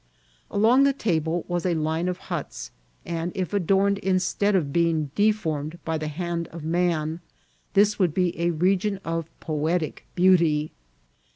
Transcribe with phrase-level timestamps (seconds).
[0.49, 2.71] Along the table was a line of huts,
[3.05, 7.19] and if adorned instead of being deformed by the hand of man,
[7.75, 10.71] this would be a region of poetic beauty.